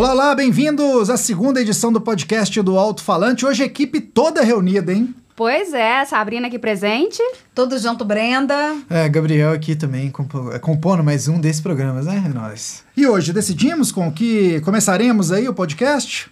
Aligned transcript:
Olá, 0.00 0.12
olá, 0.12 0.34
bem-vindos 0.34 1.10
à 1.10 1.18
segunda 1.18 1.60
edição 1.60 1.92
do 1.92 2.00
podcast 2.00 2.62
do 2.62 2.78
Alto 2.78 3.02
Falante. 3.02 3.44
Hoje 3.44 3.62
a 3.62 3.66
equipe 3.66 4.00
toda 4.00 4.42
reunida, 4.42 4.94
hein? 4.94 5.14
Pois 5.36 5.74
é, 5.74 6.02
Sabrina 6.06 6.46
aqui 6.46 6.58
presente. 6.58 7.22
Tudo 7.54 7.78
junto, 7.78 8.02
Brenda. 8.02 8.78
É, 8.88 9.06
Gabriel 9.10 9.52
aqui 9.52 9.76
também 9.76 10.10
compo, 10.10 10.58
compondo 10.60 11.04
mais 11.04 11.28
um 11.28 11.38
desses 11.38 11.60
programas, 11.60 12.06
né? 12.06 12.22
É 12.24 12.28
nóis. 12.30 12.82
E 12.96 13.06
hoje 13.06 13.30
decidimos 13.30 13.92
com 13.92 14.10
que 14.10 14.62
começaremos 14.62 15.30
aí 15.30 15.46
o 15.46 15.52
podcast. 15.52 16.30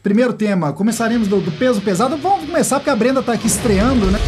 Primeiro 0.00 0.32
tema, 0.32 0.72
começaremos 0.72 1.26
do, 1.26 1.40
do 1.40 1.50
peso 1.50 1.80
pesado. 1.80 2.16
Vamos 2.18 2.46
começar 2.46 2.78
porque 2.78 2.90
a 2.90 2.94
Brenda 2.94 3.20
tá 3.20 3.32
aqui 3.32 3.48
estreando, 3.48 4.12
né? 4.12 4.20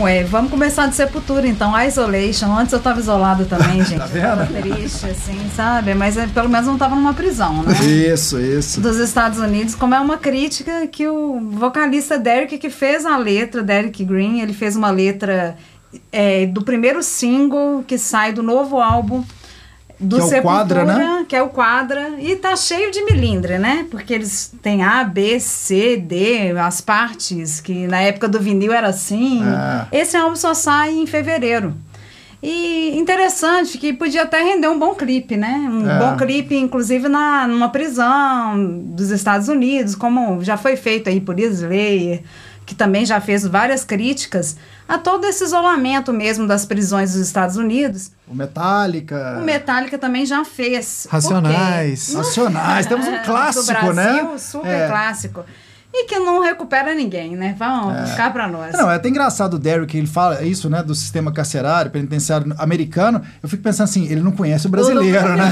Ué, 0.00 0.22
vamos 0.22 0.50
começar 0.50 0.86
de 0.86 0.94
Sepultura, 0.94 1.46
então. 1.48 1.74
A 1.74 1.84
Isolation. 1.84 2.56
Antes 2.56 2.72
eu 2.72 2.78
tava 2.78 3.00
isolado 3.00 3.46
também, 3.46 3.82
gente. 3.84 3.98
tá 3.98 4.06
vendo? 4.06 4.62
Triste, 4.62 5.06
assim, 5.06 5.50
sabe? 5.56 5.92
Mas 5.92 6.16
é, 6.16 6.26
pelo 6.28 6.48
menos 6.48 6.68
não 6.68 6.78
tava 6.78 6.94
numa 6.94 7.12
prisão, 7.12 7.64
né? 7.64 7.74
Isso, 7.84 8.38
isso. 8.38 8.80
Dos 8.80 8.98
Estados 8.98 9.40
Unidos, 9.40 9.74
como 9.74 9.94
é 9.94 10.00
uma 10.00 10.16
crítica 10.16 10.86
que 10.86 11.08
o 11.08 11.40
vocalista 11.50 12.16
Derek, 12.16 12.58
que 12.58 12.70
fez 12.70 13.04
a 13.04 13.16
letra, 13.16 13.60
Derek 13.60 14.04
Green, 14.04 14.40
ele 14.40 14.52
fez 14.52 14.76
uma 14.76 14.90
letra 14.90 15.56
é, 16.12 16.46
do 16.46 16.62
primeiro 16.62 17.02
single 17.02 17.82
que 17.84 17.98
sai 17.98 18.32
do 18.32 18.42
novo 18.42 18.80
álbum 18.80 19.24
do 20.00 20.16
Que 20.16 20.22
é 20.22 20.26
Sepultura, 20.26 20.84
Quadra, 20.84 20.84
né? 20.84 21.24
que 21.28 21.34
é 21.34 21.42
o 21.42 21.48
Quadra, 21.48 22.10
e 22.20 22.36
tá 22.36 22.54
cheio 22.54 22.90
de 22.90 23.04
milindre, 23.04 23.58
né? 23.58 23.86
Porque 23.90 24.14
eles 24.14 24.52
têm 24.62 24.82
A, 24.84 25.02
B, 25.02 25.40
C, 25.40 25.96
D, 25.96 26.52
as 26.58 26.80
partes, 26.80 27.60
que 27.60 27.86
na 27.86 28.00
época 28.00 28.28
do 28.28 28.38
vinil 28.40 28.72
era 28.72 28.88
assim. 28.88 29.42
É. 29.92 30.00
Esse 30.00 30.16
álbum 30.16 30.36
só 30.36 30.54
sai 30.54 30.92
em 30.94 31.06
fevereiro. 31.06 31.74
E 32.40 32.96
interessante 32.96 33.76
que 33.78 33.92
podia 33.92 34.22
até 34.22 34.40
render 34.40 34.68
um 34.68 34.78
bom 34.78 34.94
clipe, 34.94 35.36
né? 35.36 35.68
Um 35.68 35.90
É. 35.90 35.98
bom 35.98 36.16
clipe, 36.16 36.54
inclusive, 36.56 37.08
na, 37.08 37.48
numa 37.48 37.68
prisão 37.68 38.56
dos 38.94 39.10
Estados 39.10 39.48
Unidos, 39.48 39.96
como 39.96 40.42
já 40.44 40.56
foi 40.56 40.76
feito 40.76 41.08
aí 41.08 41.20
por 41.20 41.38
Slayer, 41.40 42.22
que 42.68 42.74
também 42.74 43.06
já 43.06 43.18
fez 43.18 43.46
várias 43.46 43.82
críticas 43.82 44.54
a 44.86 44.98
todo 44.98 45.24
esse 45.24 45.42
isolamento 45.42 46.12
mesmo 46.12 46.46
das 46.46 46.66
prisões 46.66 47.14
dos 47.14 47.22
Estados 47.22 47.56
Unidos. 47.56 48.10
O 48.28 48.34
Metallica. 48.34 49.38
O 49.40 49.42
Metallica 49.42 49.96
também 49.96 50.26
já 50.26 50.44
fez. 50.44 51.06
Racionais. 51.10 52.12
Nacionais. 52.12 52.84
Temos 52.86 53.06
um 53.08 53.14
É, 53.14 53.24
clássico, 53.24 53.64
do 53.64 53.72
Brasil, 53.72 53.92
né? 53.94 54.38
super 54.38 54.68
É. 54.68 54.86
clássico. 54.86 55.44
E 55.92 56.04
que 56.04 56.18
não 56.18 56.42
recupera 56.42 56.94
ninguém, 56.94 57.34
né? 57.34 57.56
Vamos 57.58 58.10
ficar 58.10 58.30
pra 58.30 58.46
nós. 58.46 58.74
Não, 58.74 58.90
é 58.90 58.96
até 58.96 59.08
engraçado 59.08 59.54
o 59.54 59.58
Derek, 59.58 59.96
ele 59.96 60.06
fala 60.06 60.42
isso, 60.44 60.68
né, 60.68 60.82
do 60.82 60.94
sistema 60.94 61.32
carcerário, 61.32 61.90
penitenciário 61.90 62.54
americano. 62.58 63.22
Eu 63.42 63.48
fico 63.48 63.62
pensando 63.62 63.84
assim, 63.84 64.06
ele 64.06 64.20
não 64.20 64.32
conhece 64.32 64.66
o 64.66 64.70
brasileiro, 64.70 65.34
né? 65.34 65.50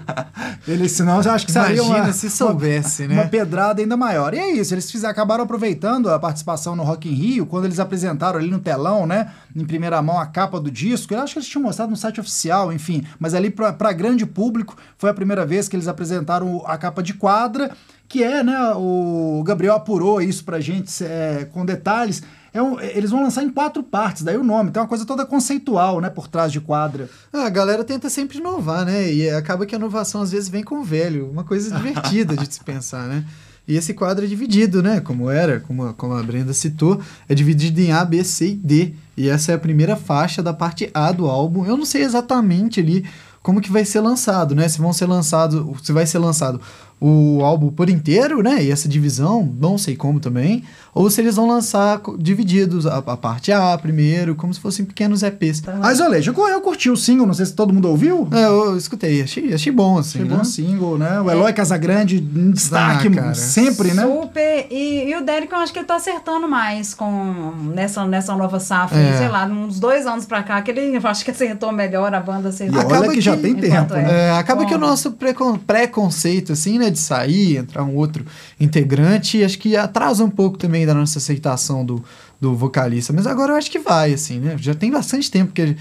ele, 0.68 0.88
senão 0.90 1.22
eu 1.22 1.30
acho 1.30 1.46
que 1.46 1.52
seria 1.52 1.82
uma, 1.82 2.12
se 2.12 2.28
soubesse, 2.28 3.04
uma, 3.04 3.14
né? 3.14 3.22
uma 3.22 3.28
pedrada 3.28 3.80
ainda 3.80 3.96
maior. 3.96 4.34
E 4.34 4.38
é 4.38 4.50
isso, 4.52 4.74
eles 4.74 4.90
fizeram, 4.90 5.10
acabaram 5.10 5.44
aproveitando 5.44 6.10
a 6.10 6.18
participação 6.18 6.76
no 6.76 6.82
Rock 6.82 7.08
in 7.08 7.14
Rio, 7.14 7.46
quando 7.46 7.64
eles 7.64 7.80
apresentaram 7.80 8.38
ali 8.38 8.50
no 8.50 8.60
telão, 8.60 9.06
né, 9.06 9.32
em 9.56 9.64
primeira 9.64 10.02
mão 10.02 10.18
a 10.20 10.26
capa 10.26 10.60
do 10.60 10.70
disco. 10.70 11.14
Eu 11.14 11.20
acho 11.20 11.32
que 11.32 11.38
eles 11.38 11.48
tinham 11.48 11.62
mostrado 11.62 11.90
no 11.90 11.96
site 11.96 12.20
oficial, 12.20 12.70
enfim, 12.72 13.06
mas 13.18 13.32
ali 13.32 13.50
para 13.50 13.92
grande 13.92 14.26
público 14.26 14.76
foi 14.98 15.08
a 15.08 15.14
primeira 15.14 15.46
vez 15.46 15.66
que 15.66 15.74
eles 15.74 15.88
apresentaram 15.88 16.62
a 16.66 16.76
capa 16.76 17.02
de 17.02 17.14
quadra, 17.14 17.70
que 18.12 18.22
é, 18.22 18.42
né, 18.44 18.58
o 18.76 19.42
Gabriel 19.44 19.74
apurou 19.74 20.20
isso 20.20 20.44
pra 20.44 20.60
gente 20.60 21.02
é, 21.02 21.48
com 21.50 21.64
detalhes. 21.64 22.22
É 22.52 22.60
um- 22.62 22.78
eles 22.78 23.10
vão 23.10 23.22
lançar 23.22 23.42
em 23.42 23.48
quatro 23.48 23.82
partes, 23.82 24.22
daí 24.22 24.36
o 24.36 24.44
nome. 24.44 24.70
Tem 24.70 24.82
uma 24.82 24.88
coisa 24.88 25.06
toda 25.06 25.24
conceitual, 25.24 25.98
né, 25.98 26.10
por 26.10 26.28
trás 26.28 26.52
de 26.52 26.60
quadra. 26.60 27.08
Ah, 27.32 27.46
a 27.46 27.48
galera 27.48 27.82
tenta 27.82 28.10
sempre 28.10 28.36
inovar, 28.36 28.84
né? 28.84 29.10
E 29.10 29.30
acaba 29.30 29.64
que 29.64 29.74
a 29.74 29.78
inovação 29.78 30.20
às 30.20 30.30
vezes 30.30 30.50
vem 30.50 30.62
com 30.62 30.80
o 30.80 30.84
velho. 30.84 31.30
Uma 31.30 31.42
coisa 31.42 31.70
divertida 31.74 32.36
de 32.36 32.52
se 32.52 32.62
pensar, 32.62 33.08
né? 33.08 33.24
E 33.66 33.76
esse 33.76 33.94
quadro 33.94 34.24
é 34.24 34.28
dividido, 34.28 34.82
né? 34.82 35.00
Como 35.00 35.30
era, 35.30 35.60
como 35.60 35.86
a, 35.86 35.94
como 35.94 36.12
a 36.12 36.22
Brenda 36.22 36.52
citou, 36.52 37.00
é 37.26 37.34
dividido 37.34 37.80
em 37.80 37.92
A, 37.92 38.04
B, 38.04 38.22
C 38.24 38.48
e 38.48 38.54
D. 38.54 38.92
E 39.16 39.30
essa 39.30 39.52
é 39.52 39.54
a 39.54 39.58
primeira 39.58 39.96
faixa 39.96 40.42
da 40.42 40.52
parte 40.52 40.90
A 40.92 41.10
do 41.12 41.26
álbum. 41.26 41.64
Eu 41.64 41.78
não 41.78 41.86
sei 41.86 42.02
exatamente 42.02 42.78
ali 42.80 43.06
como 43.42 43.60
que 43.60 43.72
vai 43.72 43.84
ser 43.84 44.00
lançado, 44.00 44.54
né? 44.54 44.68
Se 44.68 44.78
vão 44.78 44.92
ser 44.92 45.06
lançado, 45.06 45.74
se 45.82 45.90
vai 45.92 46.06
ser 46.06 46.18
lançado 46.18 46.60
o 47.04 47.42
álbum 47.44 47.68
por 47.70 47.90
inteiro, 47.90 48.42
né? 48.42 48.62
E 48.62 48.70
essa 48.70 48.88
divisão, 48.88 49.52
não 49.60 49.76
sei 49.76 49.96
como 49.96 50.20
também. 50.20 50.62
Ou 50.94 51.08
se 51.10 51.20
eles 51.20 51.36
vão 51.36 51.48
lançar 51.48 52.00
divididos, 52.18 52.86
a, 52.86 52.98
a 52.98 53.16
parte 53.16 53.50
A 53.50 53.76
primeiro, 53.78 54.34
como 54.34 54.52
se 54.52 54.60
fossem 54.60 54.84
pequenos 54.84 55.22
EPs. 55.22 55.62
A 55.82 55.90
Isolation, 55.90 56.32
eu, 56.36 56.48
eu 56.48 56.60
curti 56.60 56.90
o 56.90 56.96
single, 56.96 57.26
não 57.26 57.34
sei 57.34 57.46
se 57.46 57.54
todo 57.54 57.72
mundo 57.72 57.88
ouviu. 57.88 58.28
É, 58.30 58.44
eu 58.44 58.76
escutei, 58.76 59.22
achei, 59.22 59.52
achei 59.52 59.72
bom, 59.72 59.98
assim, 59.98 60.18
Achei 60.20 60.30
né? 60.30 60.36
bom 60.36 60.44
single, 60.44 60.98
né? 60.98 61.20
O 61.20 61.30
Eloy 61.30 61.52
Casagrande 61.52 62.16
em 62.18 62.50
destaque 62.50 63.08
Ah, 63.18 63.34
sempre, 63.34 63.92
né? 63.94 64.02
Super. 64.06 64.66
E, 64.70 65.08
e 65.10 65.16
o 65.16 65.24
Derek, 65.24 65.52
eu 65.52 65.58
acho 65.58 65.72
que 65.72 65.78
ele 65.78 65.86
tá 65.86 65.96
acertando 65.96 66.46
mais 66.48 66.94
com 66.94 67.52
nessa, 67.74 68.04
nessa 68.06 68.36
nova 68.36 68.60
safra. 68.60 68.98
É. 68.98 69.16
Sei 69.18 69.28
lá, 69.28 69.46
uns 69.46 69.80
dois 69.80 70.06
anos 70.06 70.24
pra 70.26 70.42
cá, 70.42 70.60
que 70.62 70.70
ele 70.70 70.92
eu 70.96 71.06
acho 71.08 71.24
que 71.24 71.30
acertou 71.30 71.72
melhor, 71.72 72.14
a 72.14 72.20
banda 72.20 72.48
E 72.48 72.50
acertou. 72.50 72.78
olha 72.78 72.86
Acaba 72.86 73.08
que, 73.08 73.14
que- 73.14 73.20
já 73.22 73.36
tem 73.36 73.54
tempo, 73.54 73.94
é. 73.94 74.02
né? 74.02 74.26
É, 74.28 74.30
acaba 74.32 74.62
Bom. 74.62 74.68
que 74.68 74.74
o 74.74 74.78
nosso 74.78 75.12
precon- 75.12 75.56
preconceito, 75.56 76.52
assim, 76.52 76.78
né, 76.78 76.90
de 76.92 76.98
sair, 76.98 77.56
entrar 77.56 77.82
um 77.82 77.96
outro 77.96 78.24
integrante, 78.60 79.42
acho 79.42 79.58
que 79.58 79.76
atrasa 79.76 80.24
um 80.24 80.30
pouco 80.30 80.58
também 80.58 80.86
da 80.86 80.94
nossa 80.94 81.18
aceitação 81.18 81.84
do, 81.84 82.04
do 82.42 82.56
vocalista. 82.56 83.12
Mas 83.12 83.24
agora 83.24 83.52
eu 83.52 83.56
acho 83.56 83.70
que 83.70 83.78
vai, 83.78 84.12
assim, 84.12 84.40
né? 84.40 84.56
Já 84.58 84.74
tem 84.74 84.90
bastante 84.90 85.30
tempo 85.30 85.52
que 85.52 85.62
ele 85.62 85.76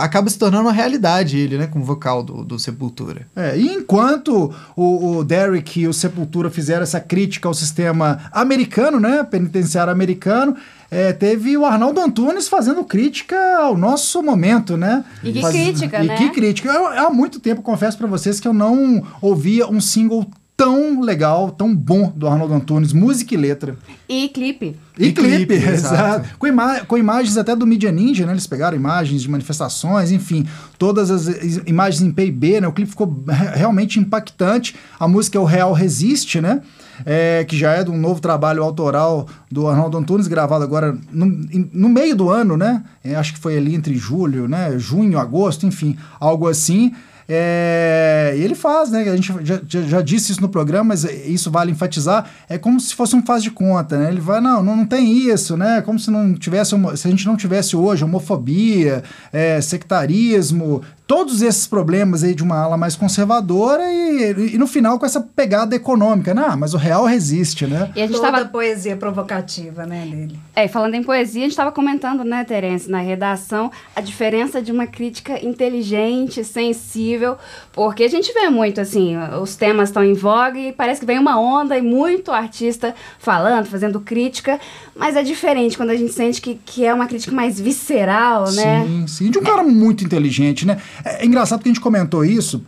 acaba 0.00 0.30
se 0.30 0.38
tornando 0.38 0.64
uma 0.64 0.72
realidade 0.72 1.36
ele, 1.36 1.58
né, 1.58 1.66
com 1.66 1.78
o 1.78 1.84
vocal 1.84 2.22
do, 2.22 2.42
do 2.42 2.58
Sepultura. 2.58 3.26
É, 3.36 3.58
e 3.58 3.68
enquanto 3.74 4.50
o, 4.74 5.18
o 5.18 5.24
Derek 5.24 5.80
e 5.80 5.86
o 5.86 5.92
Sepultura 5.92 6.48
fizeram 6.48 6.82
essa 6.82 7.00
crítica 7.00 7.46
ao 7.46 7.52
sistema 7.52 8.22
americano, 8.32 8.98
né, 8.98 9.22
penitenciário 9.24 9.92
americano, 9.92 10.56
é, 10.90 11.12
teve 11.12 11.56
o 11.56 11.66
Arnaldo 11.66 12.00
Antunes 12.00 12.48
fazendo 12.48 12.82
crítica 12.82 13.36
ao 13.58 13.76
nosso 13.76 14.22
momento, 14.22 14.78
né? 14.78 15.04
E 15.22 15.32
que 15.32 15.40
crítica, 15.40 16.02
e 16.02 16.06
né? 16.08 16.16
que 16.16 16.30
crítica. 16.30 16.68
Eu, 16.68 16.86
há 16.86 17.10
muito 17.10 17.38
tempo, 17.38 17.62
confesso 17.62 17.96
pra 17.96 18.08
vocês, 18.08 18.40
que 18.40 18.48
eu 18.48 18.52
não 18.52 19.06
ouvia 19.20 19.68
um 19.68 19.80
single 19.80 20.26
tão 20.64 21.00
legal, 21.00 21.50
tão 21.50 21.74
bom 21.74 22.12
do 22.14 22.28
Arnaldo 22.28 22.52
Antunes, 22.52 22.92
música 22.92 23.32
e 23.32 23.36
letra. 23.38 23.76
E 24.06 24.28
clipe. 24.28 24.76
E, 24.98 25.06
E 25.06 25.12
clipe, 25.12 25.46
clipe, 25.46 25.54
exato. 25.72 26.28
Com, 26.38 26.46
ima- 26.46 26.80
com 26.80 26.98
imagens 26.98 27.38
até 27.38 27.56
do 27.56 27.66
Media 27.66 27.90
Ninja, 27.90 28.26
né? 28.26 28.32
Eles 28.32 28.46
pegaram 28.46 28.76
imagens 28.76 29.22
de 29.22 29.30
manifestações, 29.30 30.10
enfim, 30.12 30.46
todas 30.78 31.10
as 31.10 31.26
imagens 31.66 32.02
em 32.02 32.10
PIB, 32.12 32.60
né? 32.60 32.68
O 32.68 32.72
clipe 32.72 32.90
ficou 32.90 33.22
re- 33.26 33.56
realmente 33.58 33.98
impactante. 33.98 34.74
A 34.98 35.08
música 35.08 35.38
é 35.38 35.40
o 35.40 35.44
Real 35.44 35.72
Resiste, 35.72 36.42
né? 36.42 36.60
É, 37.06 37.42
que 37.44 37.56
já 37.56 37.72
é 37.72 37.82
de 37.82 37.90
um 37.90 37.96
novo 37.96 38.20
trabalho 38.20 38.62
autoral 38.62 39.26
do 39.50 39.66
Arnaldo 39.66 39.96
Antunes, 39.96 40.26
gravado 40.28 40.62
agora 40.62 40.94
no, 41.10 41.24
no 41.72 41.88
meio 41.88 42.14
do 42.14 42.28
ano, 42.28 42.58
né? 42.58 42.82
É, 43.02 43.14
acho 43.14 43.32
que 43.32 43.38
foi 43.40 43.56
ali 43.56 43.74
entre 43.74 43.94
julho, 43.94 44.46
né? 44.46 44.74
Junho, 44.78 45.18
agosto, 45.18 45.64
enfim, 45.64 45.96
algo 46.20 46.46
assim. 46.46 46.92
É, 47.32 48.34
e 48.36 48.42
ele 48.42 48.56
faz, 48.56 48.90
né? 48.90 49.08
A 49.08 49.14
gente 49.14 49.32
já, 49.44 49.60
já, 49.64 50.02
disse 50.02 50.32
isso 50.32 50.40
no 50.40 50.48
programa, 50.48 50.88
mas 50.88 51.04
isso 51.04 51.48
vale 51.48 51.70
enfatizar. 51.70 52.28
É 52.48 52.58
como 52.58 52.80
se 52.80 52.92
fosse 52.92 53.14
um 53.14 53.24
faz 53.24 53.40
de 53.40 53.52
conta, 53.52 53.96
né? 53.96 54.10
Ele 54.10 54.20
vai, 54.20 54.40
não, 54.40 54.64
não, 54.64 54.74
não 54.74 54.84
tem 54.84 55.16
isso, 55.16 55.56
né? 55.56 55.80
Como 55.80 55.96
se 55.96 56.10
não 56.10 56.34
tivesse, 56.34 56.74
se 56.96 57.06
a 57.06 57.10
gente 57.10 57.24
não 57.26 57.36
tivesse 57.36 57.76
hoje 57.76 58.02
homofobia, 58.02 59.04
é, 59.32 59.60
sectarismo, 59.60 60.82
todos 61.10 61.42
esses 61.42 61.66
problemas 61.66 62.22
aí 62.22 62.36
de 62.36 62.44
uma 62.44 62.56
ala 62.56 62.76
mais 62.76 62.94
conservadora 62.94 63.82
e, 63.92 64.54
e 64.54 64.56
no 64.56 64.68
final 64.68 64.96
com 64.96 65.04
essa 65.04 65.20
pegada 65.20 65.74
econômica, 65.74 66.32
né? 66.32 66.44
Ah, 66.46 66.56
mas 66.56 66.72
o 66.72 66.76
real 66.76 67.04
resiste, 67.04 67.66
né? 67.66 67.90
E 67.96 68.00
a 68.00 68.06
gente 68.06 68.14
Toda 68.14 68.30
tava. 68.30 68.44
poesia 68.44 68.96
provocativa, 68.96 69.84
né, 69.84 70.06
dele. 70.08 70.38
É, 70.54 70.68
falando 70.68 70.94
em 70.94 71.02
poesia, 71.02 71.40
a 71.40 71.42
gente 71.42 71.50
estava 71.50 71.72
comentando, 71.72 72.22
né, 72.22 72.44
Terence, 72.44 72.88
na 72.88 73.00
redação, 73.00 73.72
a 73.96 74.00
diferença 74.00 74.62
de 74.62 74.70
uma 74.70 74.86
crítica 74.86 75.44
inteligente, 75.44 76.44
sensível, 76.44 77.36
porque 77.72 78.04
a 78.04 78.08
gente 78.08 78.32
vê 78.32 78.48
muito, 78.48 78.80
assim, 78.80 79.16
os 79.42 79.56
temas 79.56 79.88
estão 79.88 80.04
em 80.04 80.14
voga 80.14 80.60
e 80.60 80.70
parece 80.70 81.00
que 81.00 81.06
vem 81.06 81.18
uma 81.18 81.40
onda 81.40 81.76
e 81.76 81.82
muito 81.82 82.30
artista 82.30 82.94
falando, 83.18 83.66
fazendo 83.66 83.98
crítica, 83.98 84.60
mas 84.94 85.16
é 85.16 85.24
diferente 85.24 85.76
quando 85.76 85.90
a 85.90 85.96
gente 85.96 86.12
sente 86.12 86.40
que, 86.40 86.54
que 86.64 86.84
é 86.84 86.94
uma 86.94 87.08
crítica 87.08 87.34
mais 87.34 87.58
visceral, 87.58 88.44
né? 88.52 88.84
Sim, 88.86 89.06
sim. 89.08 89.30
De 89.32 89.38
um 89.40 89.42
cara 89.42 89.64
muito 89.64 90.04
inteligente, 90.04 90.64
né? 90.64 90.78
É, 91.04 91.22
é 91.22 91.26
engraçado 91.26 91.62
que 91.62 91.68
a 91.68 91.72
gente 91.72 91.80
comentou 91.80 92.24
isso 92.24 92.62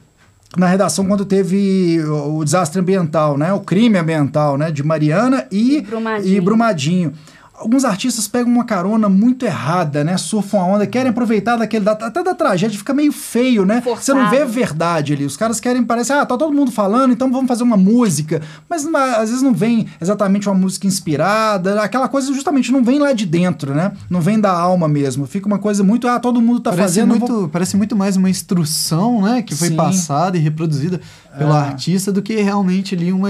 na 0.56 0.66
redação 0.66 1.06
quando 1.06 1.24
teve 1.24 1.98
o, 2.04 2.44
desastre 2.44 2.80
ambiental, 2.80 3.38
né? 3.38 3.52
O 3.52 3.60
crime 3.60 3.98
ambiental, 3.98 4.58
né? 4.58 4.70
De 4.70 4.82
Mariana 4.82 5.46
e, 5.50 5.78
E 5.78 5.80
Brumadinho. 5.80 6.36
e 6.36 6.40
Brumadinho. 6.40 7.12
Alguns 7.62 7.84
artistas 7.84 8.26
pegam 8.28 8.52
uma 8.52 8.64
carona 8.64 9.08
muito 9.08 9.44
errada, 9.46 10.02
né? 10.04 10.16
Surfam 10.16 10.58
a 10.60 10.64
onda, 10.66 10.86
querem 10.86 11.10
aproveitar 11.10 11.56
daquele. 11.56 11.84
da- 11.84 11.92
até 11.92 12.22
da 12.22 12.34
tragédia, 12.34 12.76
fica 12.78 12.92
meio 12.92 13.12
feio, 13.12 13.64
né? 13.64 13.82
Você 13.84 14.12
não 14.12 14.28
vê 14.28 14.36
a 14.36 14.40
Forçado. 14.40 14.52
verdade 14.52 15.12
ali. 15.12 15.24
Os 15.24 15.36
caras 15.36 15.58
querem, 15.60 15.82
parece, 15.82 16.12
ah, 16.12 16.26
tá 16.26 16.36
todo 16.36 16.52
mundo 16.54 16.70
falando, 16.70 17.12
então 17.12 17.30
vamos 17.30 17.48
fazer 17.48 17.62
uma 17.62 17.76
música. 17.76 18.42
Mas 18.68 18.84
não- 18.84 18.96
às 19.00 19.28
vezes 19.30 19.42
não 19.42 19.52
vem 19.54 19.86
exatamente 20.00 20.48
uma 20.48 20.54
música 20.54 20.86
inspirada. 20.86 21.80
Aquela 21.82 22.08
coisa 22.08 22.32
justamente 22.32 22.70
não 22.72 22.82
vem 22.82 22.98
lá 22.98 23.12
de 23.12 23.24
dentro, 23.26 23.74
né? 23.74 23.92
Não 24.10 24.20
vem 24.20 24.38
da 24.40 24.50
alma 24.52 24.88
mesmo. 24.88 25.26
Fica 25.26 25.46
uma 25.46 25.58
coisa 25.58 25.82
muito, 25.84 26.06
ah, 26.08 26.18
todo 26.20 26.40
mundo 26.40 26.60
tá 26.60 26.70
Parece 26.70 26.88
fazendo. 27.00 27.08
muito, 27.10 27.26
vou- 27.26 27.48
parece 27.48 27.76
muito 27.76 27.94
mais 27.96 28.16
uma 28.16 28.28
instrução, 28.28 29.22
né? 29.22 29.42
Que 29.42 29.54
foi 29.54 29.68
Sim. 29.68 29.76
passada 29.76 30.36
e 30.36 30.40
reproduzida 30.40 31.00
pelo 31.38 31.52
É. 31.52 31.58
artista 31.58 32.12
do 32.12 32.20
que 32.22 32.34
realmente 32.36 32.94
ali 32.94 33.12
uma, 33.12 33.28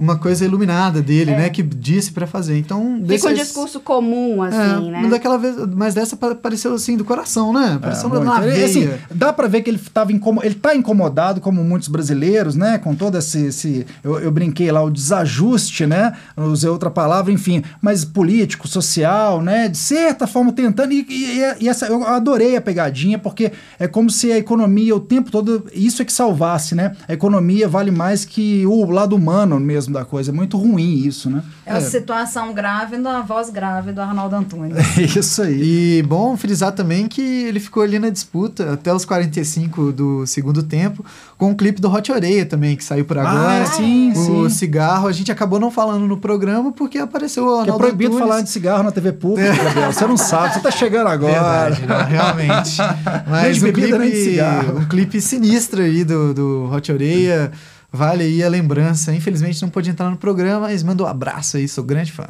uma 0.00 0.16
coisa 0.18 0.44
iluminada 0.44 1.00
dele, 1.02 1.32
né? 1.32 1.48
Que 1.50 1.62
disse 1.62 2.10
pra 2.12 2.26
fazer. 2.26 2.58
Então, 2.58 3.00
É. 3.08 3.16
Fica 3.18 3.28
um 3.28 3.34
discurso 3.34 3.80
comum, 3.80 4.42
assim, 4.42 4.56
é, 4.56 4.90
né? 4.90 4.98
mas 5.02 5.10
daquela 5.10 5.36
vez, 5.38 5.54
mas 5.76 5.94
dessa 5.94 6.16
pa- 6.16 6.34
pareceu 6.34 6.74
assim 6.74 6.96
do 6.96 7.04
coração, 7.04 7.52
né? 7.52 7.74
É, 7.76 7.78
Pareceu 7.78 8.08
muito. 8.08 8.24
na 8.24 8.42
Ele, 8.42 8.50
veia. 8.52 8.64
assim, 8.64 8.90
dá 9.14 9.32
pra 9.32 9.46
ver 9.46 9.62
que 9.62 9.70
ele 9.70 9.78
tava 9.92 10.12
incomo- 10.12 10.40
ele 10.42 10.54
tá 10.54 10.74
incomodado, 10.74 11.40
como 11.40 11.62
muitos 11.62 11.88
brasileiros, 11.88 12.54
né? 12.56 12.78
Com 12.78 12.94
todo 12.94 13.16
esse. 13.18 13.46
esse- 13.46 13.86
eu, 14.02 14.18
eu 14.20 14.30
brinquei 14.30 14.70
lá, 14.72 14.82
o 14.82 14.90
desajuste, 14.90 15.86
né? 15.86 16.12
Usei 16.36 16.70
outra 16.70 16.90
palavra, 16.90 17.30
enfim, 17.32 17.62
mas 17.82 18.04
político, 18.04 18.66
social, 18.68 19.40
né? 19.42 19.68
De 19.68 19.76
certa 19.78 20.26
forma 20.26 20.52
tentando. 20.52 20.92
E, 20.92 21.06
e- 21.08 21.64
e 21.64 21.68
essa, 21.68 21.86
eu 21.86 22.02
adorei 22.06 22.56
a 22.56 22.60
pegadinha, 22.60 23.18
porque 23.18 23.52
é 23.78 23.86
como 23.86 24.08
se 24.10 24.32
a 24.32 24.38
economia 24.38 24.94
o 24.96 25.00
tempo 25.00 25.30
todo. 25.30 25.66
Isso 25.74 26.00
é 26.02 26.04
que 26.04 26.12
salvasse, 26.12 26.74
né? 26.74 26.92
A 27.08 27.12
economia 27.12 27.68
vale 27.68 27.90
mais 27.90 28.24
que 28.24 28.64
o 28.66 28.90
lado 28.90 29.14
humano 29.16 29.58
mesmo 29.60 29.89
da 29.92 30.04
coisa. 30.04 30.30
É 30.30 30.34
muito 30.34 30.56
ruim 30.56 31.06
isso, 31.06 31.30
né? 31.30 31.42
É 31.64 31.72
a 31.72 31.80
situação 31.80 32.52
grave 32.52 32.96
da 32.98 33.20
voz 33.20 33.50
grave 33.50 33.92
do 33.92 34.00
Arnaldo 34.00 34.36
Antunes. 34.36 34.76
É 35.00 35.02
isso 35.02 35.42
aí. 35.42 35.98
E 35.98 36.02
bom 36.02 36.36
frisar 36.36 36.72
também 36.72 37.08
que 37.08 37.20
ele 37.20 37.60
ficou 37.60 37.82
ali 37.82 37.98
na 37.98 38.10
disputa 38.10 38.72
até 38.72 38.92
os 38.92 39.04
45 39.04 39.92
do 39.92 40.26
segundo 40.26 40.62
tempo, 40.62 41.04
com 41.38 41.50
o 41.50 41.54
clipe 41.54 41.80
do 41.80 41.90
Hot 41.90 42.10
Oreia 42.12 42.44
também, 42.44 42.76
que 42.76 42.84
saiu 42.84 43.04
por 43.04 43.18
agora. 43.18 43.62
Ah, 43.62 43.66
sim, 43.66 44.12
o 44.12 44.48
sim. 44.48 44.56
cigarro, 44.56 45.08
a 45.08 45.12
gente 45.12 45.30
acabou 45.32 45.58
não 45.58 45.70
falando 45.70 46.06
no 46.06 46.16
programa 46.16 46.72
porque 46.72 46.98
apareceu 46.98 47.44
o 47.44 47.56
é 47.56 47.60
Arnaldo 47.60 47.78
proibido 47.78 48.14
Antunes. 48.14 48.28
falar 48.28 48.42
de 48.42 48.50
cigarro 48.50 48.82
na 48.82 48.90
TV 48.90 49.12
pública, 49.12 49.52
Gabriel. 49.52 49.92
Você 49.92 50.06
não 50.06 50.16
sabe, 50.16 50.54
você 50.54 50.60
tá 50.60 50.70
chegando 50.70 51.08
agora. 51.08 51.70
Verdade, 51.70 51.86
não, 51.86 52.04
realmente. 52.04 52.76
Mas 53.28 53.62
um 53.62 53.72
clipe, 53.72 54.40
um 54.76 54.84
clipe 54.86 55.20
sinistro 55.20 55.82
aí 55.82 56.04
do, 56.04 56.34
do 56.34 56.70
Hot 56.72 56.90
Oreia. 56.92 57.52
Vale 57.92 58.22
aí 58.24 58.42
a 58.42 58.48
lembrança. 58.48 59.12
Infelizmente 59.14 59.60
não 59.62 59.68
pôde 59.68 59.90
entrar 59.90 60.08
no 60.10 60.16
programa, 60.16 60.60
mas 60.68 60.82
manda 60.82 61.02
um 61.02 61.06
abraço 61.06 61.56
aí, 61.56 61.66
sou 61.68 61.82
grande 61.84 62.12
fã. 62.12 62.26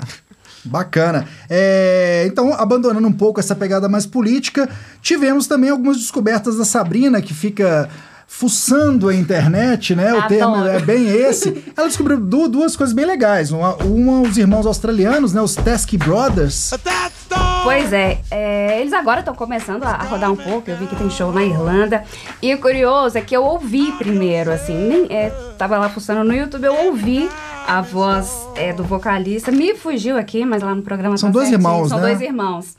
Bacana. 0.65 1.27
É, 1.49 2.25
então, 2.27 2.53
abandonando 2.53 3.07
um 3.09 3.13
pouco 3.13 3.41
essa 3.41 3.55
pegada 3.55 3.89
mais 3.89 4.05
política, 4.07 4.69
tivemos 5.01 5.47
também 5.47 5.71
algumas 5.71 5.97
descobertas 5.97 6.57
da 6.59 6.65
Sabrina, 6.67 7.23
que 7.23 7.33
fica 7.33 7.89
fuçando 8.29 9.09
a 9.09 9.15
internet, 9.15 9.95
né? 9.95 10.13
O 10.13 10.19
Adoro. 10.19 10.29
termo 10.29 10.65
é 10.67 10.79
bem 10.81 11.09
esse. 11.09 11.65
Ela 11.77 11.89
descobriu 11.89 12.21
du- 12.21 12.49
duas 12.49 12.77
coisas 12.77 12.95
bem 12.95 13.05
legais. 13.07 13.51
Uma, 13.51 13.75
uma 13.77 14.21
os 14.21 14.37
irmãos 14.37 14.67
australianos, 14.67 15.33
né? 15.33 15.41
Os 15.41 15.57
Teskey 15.57 15.99
Brothers. 15.99 16.71
Pois 17.63 17.93
é, 17.93 18.19
é, 18.31 18.81
eles 18.81 18.93
agora 18.93 19.21
estão 19.21 19.35
começando 19.35 19.85
a, 19.85 19.91
a 19.91 20.03
rodar 20.05 20.33
um 20.33 20.37
pouco. 20.37 20.71
Eu 20.71 20.77
vi 20.77 20.87
que 20.87 20.97
tem 20.97 21.11
show 21.11 21.31
na 21.33 21.43
Irlanda. 21.45 22.05
E 22.41 22.55
o 22.55 22.59
curioso 22.59 23.19
é 23.19 23.21
que 23.21 23.37
eu 23.37 23.45
ouvi 23.45 23.93
primeiro, 23.93 24.51
assim, 24.51 24.75
nem 24.75 25.07
é, 25.15 25.31
tava 25.59 25.77
lá 25.79 25.89
funcionando 25.89 26.29
no 26.29 26.35
YouTube, 26.35 26.65
eu 26.65 26.87
ouvi 26.87 27.29
a 27.67 27.81
voz 27.83 28.47
é, 28.57 28.73
do 28.73 28.83
vocalista. 28.83 29.53
Me 29.53 29.75
fugiu 29.75 30.17
aqui, 30.17 30.45
mas 30.45 30.63
lá 30.63 30.75
no 30.75 30.83
programa 30.83 31.17
São 31.19 31.29
tá 31.29 31.35
dois 31.35 31.49
certinho, 31.49 31.69
irmãos, 31.71 31.89
São 31.91 31.99
né? 31.99 32.07
dois 32.09 32.21
irmãos. 32.21 32.77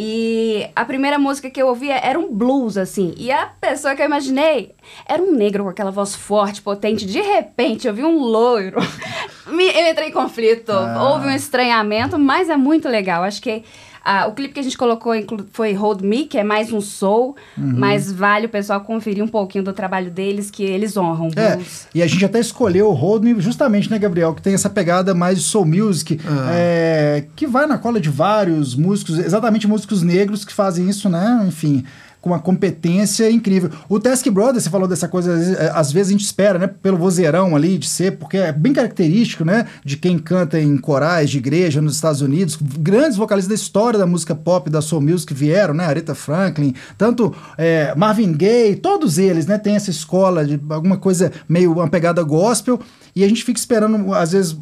E 0.00 0.68
a 0.76 0.84
primeira 0.84 1.18
música 1.18 1.50
que 1.50 1.60
eu 1.60 1.66
ouvi 1.66 1.90
era 1.90 2.16
um 2.18 2.32
blues, 2.32 2.76
assim. 2.78 3.14
E 3.16 3.32
a 3.32 3.46
pessoa 3.60 3.96
que 3.96 4.02
eu 4.02 4.06
imaginei 4.06 4.72
era 5.04 5.20
um 5.20 5.32
negro 5.32 5.64
com 5.64 5.70
aquela 5.70 5.90
voz 5.90 6.14
forte, 6.14 6.62
potente. 6.62 7.04
De 7.04 7.20
repente, 7.20 7.88
eu 7.88 7.94
vi 7.94 8.04
um 8.04 8.16
loiro. 8.18 8.78
Me- 9.48 9.72
eu 9.72 9.90
entrei 9.90 10.08
em 10.08 10.12
conflito. 10.12 10.70
Ah. 10.70 11.02
Houve 11.02 11.26
um 11.26 11.32
estranhamento, 11.32 12.16
mas 12.16 12.48
é 12.48 12.56
muito 12.56 12.88
legal. 12.88 13.24
Acho 13.24 13.42
que 13.42 13.64
ah, 14.10 14.26
o 14.26 14.32
clipe 14.32 14.54
que 14.54 14.60
a 14.60 14.62
gente 14.62 14.78
colocou 14.78 15.12
foi 15.52 15.74
Hold 15.74 16.00
Me, 16.00 16.24
que 16.24 16.38
é 16.38 16.42
mais 16.42 16.72
um 16.72 16.80
soul. 16.80 17.36
Uhum. 17.58 17.74
Mas 17.76 18.10
vale 18.10 18.46
o 18.46 18.48
pessoal 18.48 18.80
conferir 18.80 19.22
um 19.22 19.28
pouquinho 19.28 19.62
do 19.62 19.72
trabalho 19.74 20.10
deles, 20.10 20.50
que 20.50 20.62
eles 20.62 20.96
honram 20.96 21.28
É, 21.36 21.58
e 21.94 22.02
a 22.02 22.06
gente 22.06 22.24
até 22.24 22.40
escolheu 22.40 22.88
o 22.88 22.94
Hold 22.94 23.22
Me 23.22 23.38
justamente, 23.38 23.90
né, 23.90 23.98
Gabriel? 23.98 24.32
Que 24.32 24.40
tem 24.40 24.54
essa 24.54 24.70
pegada 24.70 25.14
mais 25.14 25.36
de 25.36 25.44
soul 25.44 25.66
music, 25.66 26.18
Ah. 26.26 26.48
é, 26.54 27.24
que 27.36 27.46
vai 27.46 27.66
na 27.66 27.76
cola 27.76 28.00
de 28.00 28.08
vários 28.08 28.74
músicos, 28.74 29.18
exatamente 29.18 29.68
músicos 29.68 30.02
negros 30.02 30.42
que 30.42 30.54
fazem 30.54 30.88
isso, 30.88 31.10
né? 31.10 31.44
Enfim, 31.46 31.84
com 32.20 32.30
uma 32.30 32.38
competência 32.38 33.30
incrível. 33.30 33.70
O 33.88 34.00
Teskey 34.00 34.30
Brothers, 34.32 34.64
você 34.64 34.70
falou 34.70 34.88
dessa 34.88 35.08
coisa, 35.08 35.32
às 35.32 35.38
vezes- 35.38 35.58
às 35.58 35.92
vezes 35.92 36.08
a 36.08 36.12
gente 36.12 36.24
espera, 36.24 36.58
né? 36.58 36.66
Pelo 36.66 36.96
vozeirão 36.98 37.54
ali 37.54 37.78
de 37.78 37.88
ser, 37.88 38.18
porque 38.18 38.36
é 38.36 38.52
bem 38.52 38.72
característico, 38.72 39.44
né? 39.44 39.66
De 39.84 39.96
quem 39.96 40.18
canta 40.18 40.60
em 40.60 40.76
corais 40.76 41.30
de 41.30 41.38
igreja 41.38 41.80
nos 41.80 41.94
Estados 41.94 42.20
Unidos. 42.20 42.58
Grandes 42.60 43.16
vocalistas 43.16 43.48
da 43.48 43.54
história 43.54 43.98
da 43.98 44.06
música 44.06 44.34
pop, 44.34 44.68
da 44.68 44.80
soul 44.80 45.00
music 45.02 45.32
vieram, 45.32 45.74
né? 45.74 45.84
Aretha 45.84 46.14
Franklin, 46.14 46.74
tanto 46.96 47.34
é, 47.56 47.94
Marvin 47.96 48.32
Gaye, 48.32 48.76
todos 48.76 49.18
eles, 49.18 49.46
né? 49.46 49.58
Tem 49.58 49.76
essa 49.76 49.90
escola 49.90 50.44
de 50.44 50.60
alguma 50.70 50.96
coisa 50.96 51.32
meio 51.48 51.72
uma 51.72 51.88
pegada 51.88 52.22
gospel. 52.22 52.80
E 53.18 53.24
a 53.24 53.28
gente 53.28 53.42
fica 53.42 53.58
esperando, 53.58 54.14
às 54.14 54.30
vezes, 54.30 54.56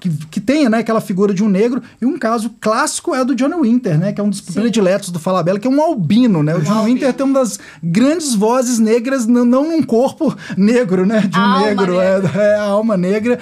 que, 0.00 0.08
que 0.08 0.40
tenha 0.40 0.70
né, 0.70 0.78
aquela 0.78 1.00
figura 1.00 1.34
de 1.34 1.44
um 1.44 1.48
negro. 1.48 1.82
E 2.00 2.06
um 2.06 2.18
caso 2.18 2.48
clássico 2.58 3.14
é 3.14 3.20
o 3.20 3.24
do 3.26 3.34
Johnny 3.34 3.54
Winter, 3.60 3.98
né? 3.98 4.12
Que 4.14 4.20
é 4.20 4.24
um 4.24 4.30
dos 4.30 4.40
prediletos 4.40 5.10
do 5.10 5.18
Falabella, 5.18 5.58
que 5.58 5.66
é 5.66 5.70
um 5.70 5.82
albino, 5.82 6.42
né? 6.42 6.56
O 6.56 6.62
Johnny 6.62 6.94
Winter 6.94 7.12
tem 7.12 7.26
uma 7.26 7.40
das 7.40 7.58
grandes 7.82 8.34
vozes 8.34 8.78
negras, 8.78 9.26
não 9.26 9.44
num 9.44 9.82
corpo 9.82 10.34
negro, 10.56 11.04
né? 11.04 11.20
De 11.20 11.38
um 11.38 11.42
A 11.42 11.60
negro, 11.60 12.00
é, 12.00 12.20
é 12.34 12.54
a 12.54 12.62
alma 12.62 12.96
negra. 12.96 13.38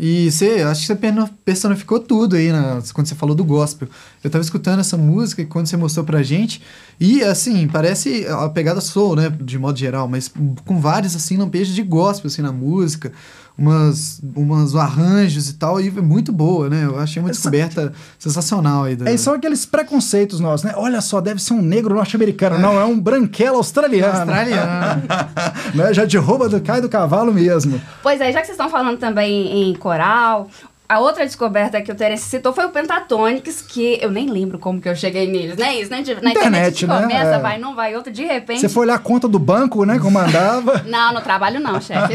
E 0.00 0.30
você, 0.30 0.62
acho 0.62 0.80
que 0.80 0.86
você 0.86 0.96
personificou 1.44 1.98
tudo 1.98 2.36
aí 2.36 2.52
na- 2.52 2.80
quando 2.92 3.06
você 3.08 3.14
falou 3.16 3.34
do 3.34 3.44
gospel. 3.44 3.88
Eu 4.22 4.30
tava 4.30 4.42
escutando 4.42 4.78
essa 4.80 4.96
música 4.96 5.44
quando 5.44 5.66
você 5.66 5.76
mostrou 5.76 6.04
pra 6.04 6.22
gente. 6.22 6.62
E, 7.00 7.22
assim, 7.22 7.66
parece 7.66 8.26
a 8.28 8.48
pegada 8.48 8.80
soul, 8.80 9.16
né? 9.16 9.28
De 9.40 9.58
modo 9.58 9.78
geral, 9.78 10.06
mas 10.08 10.30
com 10.64 10.80
vários, 10.80 11.16
assim, 11.16 11.36
lampejos 11.36 11.74
de 11.74 11.82
gospel, 11.82 12.28
assim, 12.28 12.42
na 12.42 12.52
música. 12.52 13.12
Umas, 13.58 14.20
umas 14.36 14.76
arranjos 14.76 15.48
e 15.50 15.54
tal. 15.54 15.80
E 15.80 15.88
é 15.88 15.90
muito 15.90 16.32
boa, 16.32 16.68
né? 16.70 16.84
Eu 16.84 16.98
achei 16.98 17.20
uma 17.20 17.30
Essa- 17.30 17.40
descoberta 17.40 17.92
sensacional 18.18 18.84
aí. 18.84 18.94
Da... 18.94 19.10
É, 19.10 19.16
são 19.16 19.34
aqueles 19.34 19.66
preconceitos 19.66 20.38
nossos, 20.38 20.64
né? 20.64 20.74
Olha 20.76 21.00
só, 21.00 21.20
deve 21.20 21.42
ser 21.42 21.54
um 21.54 21.62
negro 21.62 21.94
norte-americano. 21.94 22.56
Não, 22.58 22.78
é 22.78 22.84
um 22.84 22.98
branquelo 22.98 23.56
australiano. 23.56 24.18
Australiano. 24.18 25.02
né? 25.74 25.92
Já 25.92 26.04
derruba 26.04 26.48
do 26.48 26.60
cai 26.60 26.80
do 26.80 26.88
cavalo 26.88 27.32
mesmo. 27.34 27.80
Pois 28.02 28.20
é, 28.20 28.30
já 28.32 28.40
que 28.40 28.46
vocês 28.46 28.56
estão 28.56 28.70
falando 28.70 28.98
também 28.98 29.70
em 29.70 29.74
coral, 29.74 30.48
a 30.88 31.00
outra 31.00 31.26
descoberta 31.26 31.82
que 31.82 31.92
o 31.92 31.94
Terence 31.94 32.24
citou 32.24 32.50
foi 32.52 32.64
o 32.64 32.70
Pentatonix, 32.70 33.60
que 33.60 33.98
eu 34.00 34.10
nem 34.10 34.30
lembro 34.30 34.58
como 34.58 34.80
que 34.80 34.88
eu 34.88 34.96
cheguei 34.96 35.30
neles, 35.30 35.58
né? 35.58 35.74
Isso, 35.74 35.90
né? 35.90 36.02
Na 36.22 36.30
internet, 36.30 36.80
gente 36.80 36.86
né? 36.86 37.02
começa, 37.02 37.34
É. 37.34 37.38
vai, 37.38 37.58
não 37.58 37.74
vai, 37.74 37.94
outro, 37.94 38.10
de 38.10 38.24
repente... 38.24 38.60
Você 38.60 38.70
foi 38.70 38.86
olhar 38.86 38.94
a 38.94 38.98
conta 38.98 39.28
do 39.28 39.38
banco, 39.38 39.84
né? 39.84 39.98
Como 39.98 40.18
andava. 40.18 40.82
Não, 40.88 41.12
no 41.12 41.20
trabalho 41.20 41.60
não, 41.60 41.78
chefe. 41.80 42.14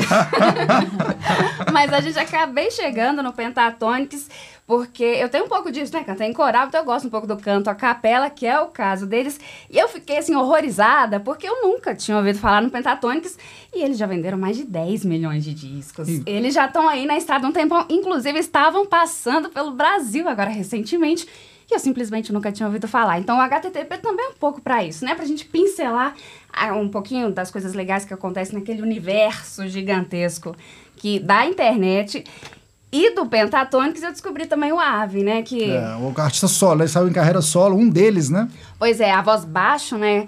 Mas 1.71 1.93
a 1.93 2.01
gente 2.01 2.17
acabei 2.17 2.71
chegando 2.71 3.21
no 3.21 3.31
Pentatonix, 3.31 4.27
porque 4.65 5.03
eu 5.03 5.27
tenho 5.29 5.45
um 5.45 5.49
pouco 5.49 5.71
disso, 5.71 5.93
né? 5.93 6.03
Cantei 6.03 6.27
em 6.27 6.33
coral, 6.33 6.67
então 6.67 6.79
eu 6.79 6.85
gosto 6.85 7.05
um 7.07 7.09
pouco 7.09 7.27
do 7.27 7.35
canto 7.37 7.69
a 7.69 7.75
capela, 7.75 8.29
que 8.29 8.45
é 8.45 8.59
o 8.59 8.67
caso 8.67 9.05
deles. 9.05 9.39
E 9.69 9.77
eu 9.77 9.87
fiquei, 9.89 10.17
assim, 10.17 10.35
horrorizada, 10.35 11.19
porque 11.19 11.47
eu 11.47 11.61
nunca 11.63 11.93
tinha 11.93 12.15
ouvido 12.17 12.39
falar 12.39 12.61
no 12.61 12.69
Pentatonix. 12.69 13.37
E 13.75 13.83
eles 13.83 13.97
já 13.97 14.05
venderam 14.05 14.37
mais 14.37 14.55
de 14.55 14.63
10 14.63 15.03
milhões 15.03 15.43
de 15.43 15.53
discos. 15.53 16.07
E- 16.07 16.23
Eles 16.25 16.53
já 16.53 16.65
estão 16.65 16.87
aí 16.87 17.05
na 17.05 17.17
estrada 17.17 17.45
há 17.45 17.49
um 17.49 17.53
tempão. 17.53 17.85
Inclusive, 17.89 18.39
estavam 18.39 18.85
passando 18.85 19.49
pelo 19.49 19.71
Brasil 19.71 20.27
agora 20.29 20.49
recentemente. 20.49 21.27
E 21.69 21.73
eu 21.73 21.79
simplesmente 21.79 22.31
nunca 22.31 22.51
tinha 22.51 22.67
ouvido 22.67 22.87
falar. 22.87 23.19
Então, 23.19 23.37
o 23.37 23.41
HTTP 23.41 23.97
também 23.97 24.25
é 24.25 24.29
um 24.29 24.33
pouco 24.35 24.61
pra 24.61 24.83
isso, 24.83 25.03
né? 25.05 25.15
Pra 25.15 25.25
gente 25.25 25.45
pincelar 25.45 26.13
ah, 26.51 26.73
um 26.73 26.87
pouquinho 26.89 27.31
das 27.31 27.49
coisas 27.51 27.73
legais 27.73 28.05
que 28.05 28.13
acontecem 28.13 28.57
naquele 28.57 28.81
universo 28.81 29.67
gigantesco 29.67 30.55
que 30.97 31.19
da 31.19 31.45
internet. 31.45 32.23
E 32.95 33.15
do 33.15 33.25
Pentatonix 33.25 34.03
eu 34.03 34.11
descobri 34.11 34.45
também 34.45 34.71
o 34.71 34.79
Ave, 34.79 35.23
né? 35.23 35.41
Que, 35.41 35.71
É, 35.71 35.95
o 35.95 36.13
artista 36.15 36.47
solo, 36.47 36.81
ele 36.81 36.87
saiu 36.87 37.07
em 37.07 37.11
carreira 37.11 37.41
solo, 37.41 37.75
um 37.75 37.89
deles, 37.89 38.29
né? 38.29 38.47
pois 38.77 38.99
é, 39.01 39.11
a 39.11 39.21
voz 39.21 39.43
baixo, 39.43 39.97
né? 39.97 40.27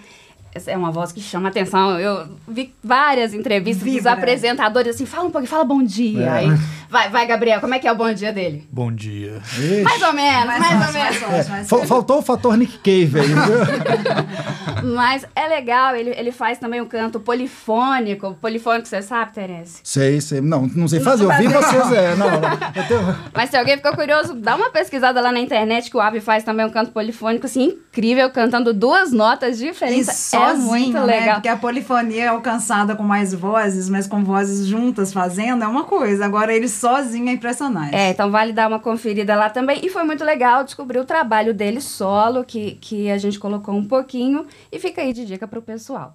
Essa 0.52 0.72
é 0.72 0.78
uma 0.78 0.90
voz 0.90 1.12
que 1.12 1.20
chama 1.22 1.50
atenção. 1.50 2.00
Eu 2.00 2.28
vi 2.48 2.74
várias 2.84 3.34
entrevistas 3.34 3.84
dos 3.86 3.94
Vibra. 3.96 4.14
apresentadores 4.14 4.96
assim, 4.96 5.06
fala 5.06 5.28
um 5.28 5.30
pouquinho, 5.30 5.50
fala 5.50 5.66
bom 5.66 5.84
dia. 5.84 6.24
É. 6.24 6.30
Aí, 6.30 6.48
vai, 6.90 7.10
vai, 7.10 7.26
Gabriel, 7.28 7.60
como 7.62 7.74
é 7.74 7.80
que 7.80 7.88
é 7.88 7.92
o 7.92 7.96
bom 7.96 8.12
dia 8.14 8.32
dele? 8.34 8.68
Bom 8.72 8.92
dia. 8.92 9.42
Ixi. 9.46 9.82
Mais 9.84 10.02
ou 10.02 10.14
menos, 10.14 10.46
mais, 10.46 10.72
ou 10.72 10.78
mais 10.80 10.94
menos. 10.94 11.18
fácil, 11.18 11.52
mais 11.52 11.70
Fal- 11.70 11.86
Faltou 11.86 12.20
o 12.20 12.22
fator 12.22 12.58
Nick 12.58 12.78
Cave 12.80 13.20
aí, 13.20 13.28
viu? 13.28 14.86
Mas 14.96 15.26
é 15.36 15.48
legal, 15.48 15.96
ele, 15.96 16.12
ele 16.12 16.32
faz 16.32 16.58
também 16.60 16.82
um 16.82 16.86
canto 16.86 17.20
polifônico. 17.20 18.36
Polifônico, 18.42 18.88
você 18.88 19.02
sabe, 19.02 19.34
Terence? 19.34 19.80
Sei, 19.84 20.22
sei. 20.22 20.42
Não, 20.42 20.70
não 20.76 20.88
sei 20.88 21.00
fazer. 21.00 21.24
Eu 21.26 21.32
vi 21.38 21.48
vocês, 21.48 21.92
é. 21.92 22.16
Não, 22.16 22.28
não. 22.30 22.50
Eu 22.76 22.88
tenho- 22.88 23.16
Mas 23.34 23.50
se 23.50 23.58
alguém 23.58 23.78
ficou 23.78 23.94
curioso, 23.96 24.34
dá 24.36 24.56
uma 24.56 24.70
pesquisada 24.70 25.20
lá 25.22 25.32
na 25.32 25.40
internet 25.40 25.90
que 25.90 25.98
o 25.98 26.00
Ave 26.02 26.20
faz 26.22 26.44
também 26.44 26.66
um 26.66 26.70
canto 26.70 26.92
polifônico, 26.92 27.46
assim, 27.46 27.64
incrível, 27.90 28.30
cantando 28.30 28.74
duas 28.74 29.12
notas 29.12 29.60
E 29.60 29.66
diferentes. 29.68 30.10
é 30.10 30.14
sozinho, 30.14 30.66
muito 30.68 31.00
né? 31.00 31.06
legal. 31.20 31.36
Porque 31.36 31.50
a 31.50 31.58
polifonia 31.58 32.26
é 32.26 32.28
alcançada 32.28 32.96
com 32.96 33.04
mais 33.04 33.34
vozes, 33.34 33.90
mas 33.90 34.06
com 34.08 34.24
vozes 34.24 34.68
juntas 34.68 35.12
fazendo 35.14 35.64
é 35.64 35.68
uma 35.68 35.84
coisa. 35.86 36.26
Agora 36.26 36.54
ele 36.54 36.68
sozinho 36.86 37.30
é 37.30 37.32
impressionante. 37.32 37.96
É, 37.96 38.12
então 38.12 38.30
vale 38.30 38.54
dar 38.54 38.68
uma 38.68 38.80
conferida 38.80 39.36
lá 39.36 39.50
também. 39.50 39.80
E 39.84 39.90
foi 39.90 40.04
muito 40.04 40.24
legal 40.24 40.64
descobrir 40.64 41.00
o 41.00 41.06
trabalho 41.06 41.52
dele 41.52 41.82
solo, 41.82 42.44
que, 42.44 42.78
que 42.80 43.10
a 43.10 43.18
gente 43.18 43.40
colocou 43.40 43.74
um 43.74 43.84
pouquinho. 43.84 44.46
E 44.72 44.78
fica 44.78 45.02
aí 45.02 45.12
de 45.12 45.26
dica 45.26 45.48
pro 45.48 45.64
pessoal. 45.64 46.14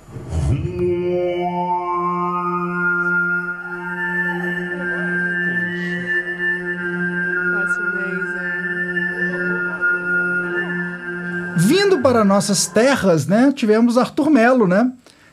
Vindo 11.56 12.00
para 12.00 12.24
nossas 12.24 12.68
terras, 12.68 13.26
né, 13.26 13.52
tivemos 13.52 13.98
Arthur 13.98 14.30
Melo, 14.30 14.68
né? 14.68 14.92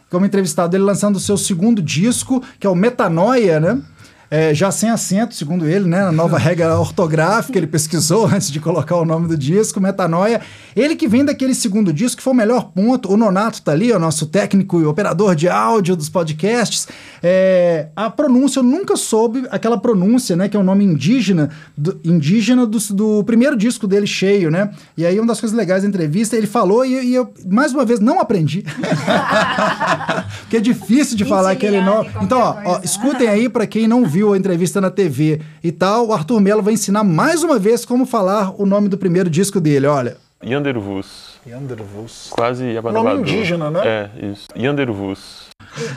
Como 0.10 0.25
entrevistado, 0.25 0.75
ele 0.75 0.84
lançando 0.84 1.17
o 1.17 1.20
seu 1.20 1.38
segundo 1.38 1.82
disco, 1.82 2.41
que 2.60 2.65
é 2.65 2.70
o 2.70 2.75
Metanoia, 2.75 3.60
né? 3.60 3.82
É, 4.29 4.53
já 4.53 4.69
sem 4.72 4.89
acento, 4.89 5.34
segundo 5.34 5.65
ele, 5.67 5.88
né? 5.88 6.01
A 6.01 6.12
nova 6.12 6.38
regra 6.38 6.77
ortográfica, 6.77 7.57
ele 7.57 7.67
pesquisou 7.67 8.25
antes 8.27 8.51
de 8.51 8.60
colocar 8.60 8.98
o 8.98 9.05
nome 9.05 9.27
do 9.27 9.38
disco, 9.38 9.79
Metanoia. 9.79 10.41
Ele 10.75 10.96
que 10.96 11.07
vem 11.07 11.24
daquele 11.24 11.55
segundo 11.55 11.93
disco, 11.93 12.17
que 12.17 12.24
foi 12.24 12.34
o 12.34 12.36
melhor 12.36 12.72
ponto. 12.72 13.12
O 13.12 13.15
Nonato 13.15 13.62
tá 13.62 13.72
ali, 13.72 13.91
o 13.91 14.00
nosso 14.00 14.25
técnico 14.25 14.81
e 14.81 14.86
operador 14.86 15.34
de 15.34 15.48
áudio 15.48 15.96
dos 15.96 16.10
podcasts. 16.10 16.88
É, 17.24 17.88
a 17.96 18.10
pronúncia, 18.10 18.60
eu 18.60 18.63
nunca 18.63 18.98
soube 18.98 19.46
aquela 19.50 19.77
pronúncia, 19.77 20.36
né? 20.36 20.50
Que 20.50 20.57
é 20.57 20.60
o 20.60 20.63
nome 20.63 20.84
indígena, 20.84 21.50
do, 21.77 22.00
indígena 22.03 22.65
do, 22.65 22.79
do 22.93 23.24
primeiro 23.24 23.55
disco 23.55 23.88
dele 23.88 24.07
cheio, 24.07 24.51
né? 24.51 24.72
E 24.98 25.05
aí, 25.05 25.17
uma 25.17 25.27
das 25.27 25.39
coisas 25.39 25.57
legais 25.57 25.84
da 25.84 25.89
entrevista, 25.89 26.36
ele 26.36 26.48
falou 26.48 26.86
e, 26.86 27.12
e 27.12 27.15
eu, 27.15 27.34
mais 27.46 27.74
uma 27.74 27.86
vez, 27.86 28.01
não 28.01 28.19
aprendi. 28.19 28.65
Porque 30.41 30.57
é 30.57 30.62
difícil 30.62 31.15
de 31.15 31.24
falar 31.24 31.51
aquele 31.51 31.81
nome. 31.81 32.10
Então, 32.22 32.39
ó, 32.39 32.57
ó, 32.65 32.79
escutem 32.84 33.27
aí 33.27 33.48
para 33.48 33.65
quem 33.65 33.88
não 33.88 34.05
viu 34.05 34.16
a 34.33 34.38
entrevista 34.38 34.79
na 34.81 34.89
TV 34.89 35.41
e 35.63 35.71
tal, 35.71 36.07
o 36.07 36.13
Arthur 36.13 36.39
Melo 36.39 36.62
vai 36.63 36.74
ensinar 36.74 37.03
mais 37.03 37.43
uma 37.43 37.57
vez 37.59 37.86
como 37.86 38.05
falar 38.05 38.53
o 38.59 38.65
nome 38.65 38.89
do 38.89 38.97
primeiro 38.97 39.29
disco 39.29 39.59
dele, 39.59 39.88
olha. 39.88 40.17
Yandervus. 40.43 41.38
Yandervus. 41.47 42.27
Quase 42.29 42.62
Nome 42.63 42.75
Yabanabadu. 42.75 43.21
indígena, 43.21 43.71
né? 43.71 43.81
É, 43.86 44.09
isso. 44.31 44.47
Yandervus. 44.55 45.47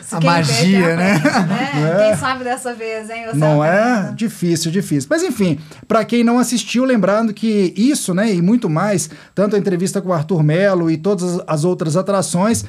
Se 0.03 0.15
A 0.15 0.21
magia, 0.21 0.97
né? 0.97 1.15
aprende, 1.17 1.49
né? 1.49 2.09
Quem 2.09 2.17
sabe 2.17 2.45
dessa 2.45 2.75
vez, 2.75 3.09
hein? 3.11 3.27
Você 3.27 3.37
Não 3.37 3.65
é? 3.65 4.13
Difícil, 4.15 4.71
difícil. 4.71 5.09
Mas 5.11 5.23
enfim, 5.23 5.59
para 5.87 6.05
quem 6.05 6.25
não 6.25 6.39
assistiu, 6.39 6.85
lembrando 6.85 7.33
que 7.33 7.73
isso, 7.77 8.13
né, 8.15 8.33
e 8.33 8.43
muito 8.43 8.69
mais, 8.69 9.11
tanto 9.35 9.57
a 9.57 9.59
entrevista 9.59 10.01
com 10.01 10.09
o 10.11 10.13
Arthur 10.13 10.43
Melo 10.43 10.91
e 10.91 10.97
todas 10.97 11.41
as 11.47 11.65
outras 11.65 11.97
atrações, 11.97 12.65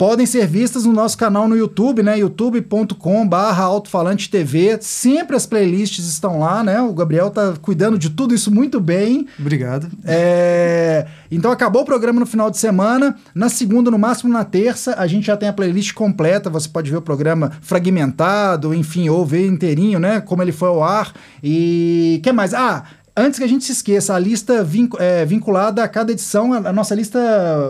podem 0.00 0.24
ser 0.24 0.46
vistas 0.46 0.86
no 0.86 0.94
nosso 0.94 1.18
canal 1.18 1.46
no 1.46 1.54
YouTube, 1.54 2.02
né, 2.02 2.18
youtube.com/barra 2.20 3.64
alto-falante 3.64 4.30
TV. 4.30 4.78
Sempre 4.80 5.36
as 5.36 5.44
playlists 5.44 6.06
estão 6.06 6.38
lá, 6.38 6.64
né? 6.64 6.80
O 6.80 6.94
Gabriel 6.94 7.28
tá 7.28 7.52
cuidando 7.60 7.98
de 7.98 8.08
tudo 8.08 8.34
isso 8.34 8.50
muito 8.50 8.80
bem. 8.80 9.26
Obrigado. 9.38 9.88
É, 10.06 11.06
Então 11.30 11.52
acabou 11.52 11.82
o 11.82 11.84
programa 11.84 12.18
no 12.18 12.24
final 12.24 12.50
de 12.50 12.56
semana. 12.56 13.14
Na 13.34 13.50
segunda, 13.50 13.90
no 13.90 13.98
máximo 13.98 14.32
na 14.32 14.42
terça, 14.42 14.94
a 14.96 15.06
gente 15.06 15.26
já 15.26 15.36
tem 15.36 15.50
a 15.50 15.52
playlist 15.52 15.92
completa. 15.92 16.48
Você 16.48 16.66
pode 16.66 16.90
ver 16.90 16.96
o 16.96 17.02
programa 17.02 17.52
fragmentado, 17.60 18.72
enfim, 18.72 19.10
ou 19.10 19.26
ver 19.26 19.46
inteirinho, 19.46 19.98
né? 19.98 20.18
Como 20.18 20.40
ele 20.40 20.50
foi 20.50 20.70
ao 20.70 20.82
ar. 20.82 21.12
E 21.44 22.22
que 22.22 22.32
mais? 22.32 22.54
Ah, 22.54 22.84
antes 23.14 23.38
que 23.38 23.44
a 23.44 23.48
gente 23.48 23.66
se 23.66 23.72
esqueça, 23.72 24.14
a 24.14 24.18
lista 24.18 24.66
é, 24.98 25.26
vinculada 25.26 25.84
a 25.84 25.88
cada 25.88 26.10
edição, 26.10 26.54
a, 26.54 26.72
nossa 26.72 26.94
lista 26.94 27.20